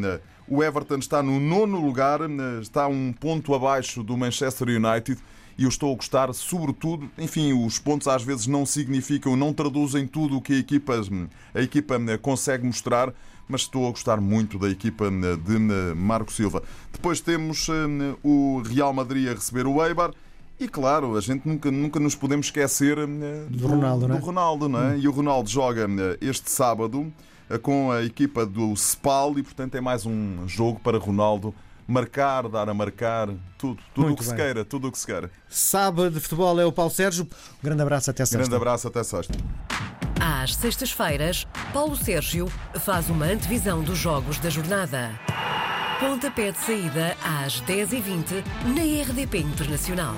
o 0.48 0.64
Everton 0.64 0.98
está 0.98 1.22
no 1.22 1.40
nono 1.40 1.80
lugar, 1.80 2.22
uh, 2.22 2.62
está 2.62 2.88
um 2.88 3.14
ponto 3.14 3.54
abaixo 3.54 4.04
do 4.04 4.16
Manchester 4.16 4.68
United 4.70 5.20
e 5.58 5.64
eu 5.64 5.70
estou 5.70 5.92
a 5.92 5.96
gostar, 5.96 6.32
sobretudo, 6.34 7.10
enfim, 7.18 7.52
os 7.52 7.80
pontos 7.80 8.08
às 8.08 8.24
vezes 8.24 8.46
não 8.46 8.66
significam, 8.66 9.36
não 9.36 9.52
traduzem 9.52 10.06
tudo 10.06 10.38
o 10.38 10.42
que 10.42 10.54
a 10.54 10.58
equipa, 10.58 10.94
a 11.54 11.62
equipa 11.62 11.96
consegue 12.22 12.64
mostrar, 12.64 13.12
mas 13.50 13.62
estou 13.62 13.88
a 13.88 13.90
gostar 13.90 14.22
muito 14.22 14.60
da 14.60 14.70
equipa 14.70 15.10
de 15.10 15.96
Marco 15.96 16.32
Silva. 16.32 16.62
Depois 16.94 17.22
temos 17.22 17.68
o 18.24 18.62
Real 18.62 18.94
Madrid 18.94 19.30
a 19.30 19.34
receber 19.34 19.66
o 19.66 19.84
Eibar. 19.84 20.12
E 20.60 20.68
claro, 20.68 21.16
a 21.16 21.22
gente 21.22 21.48
nunca, 21.48 21.70
nunca 21.70 22.00
nos 22.00 22.16
podemos 22.16 22.48
esquecer 22.48 22.98
eh, 22.98 23.06
do, 23.48 23.58
do 23.58 23.68
Ronaldo, 23.68 24.02
do 24.02 24.08
não 24.08 24.16
é? 24.16 24.20
Ronaldo, 24.20 24.70
não 24.70 24.80
é? 24.82 24.96
Hum. 24.96 24.98
E 24.98 25.08
o 25.08 25.12
Ronaldo 25.12 25.48
joga 25.48 25.84
eh, 25.84 26.18
este 26.20 26.50
sábado 26.50 27.06
eh, 27.06 27.24
com 27.62 27.92
a 27.92 28.04
equipa 28.04 28.46
do 28.46 28.74
Spal 28.74 29.38
e, 29.38 29.44
portanto, 29.44 29.76
é 29.76 29.82
mais 29.82 30.06
um 30.06 30.48
jogo 30.48 30.80
para 30.80 30.98
Ronaldo 30.98 31.54
marcar, 31.88 32.50
dar 32.50 32.68
a 32.68 32.74
marcar, 32.74 33.30
tudo, 33.58 33.82
tudo 33.96 34.12
o 34.12 34.16
que 34.16 34.24
bem. 34.24 34.30
se 34.30 34.36
queira, 34.36 34.66
tudo 34.66 34.90
o 34.90 34.92
que 34.92 35.00
se 35.00 35.06
queira. 35.06 35.32
Sábado 35.48 36.12
de 36.12 36.20
futebol 36.20 36.60
é 36.60 36.66
o 36.66 36.72
Paulo 36.72 36.92
Sérgio. 36.92 37.24
Um 37.24 37.64
grande 37.64 37.82
abraço 37.82 38.12
até 38.12 38.26
sexta. 38.26 38.38
Grande 38.38 38.56
abraço 38.56 38.88
até 38.88 39.04
sexta. 39.04 39.34
Às 40.20 40.56
sextas-feiras, 40.56 41.48
Paulo 41.72 41.96
Sérgio 41.96 42.48
faz 42.80 43.10
uma 43.10 43.26
antevisão 43.26 43.82
dos 43.82 43.98
jogos 43.98 44.38
da 44.40 44.50
jornada. 44.50 45.12
Pontapé 46.00 46.52
de 46.52 46.58
saída 46.60 47.16
às 47.24 47.62
10h20 47.62 48.44
na 48.76 49.04
RDP 49.04 49.40
Internacional. 49.40 50.16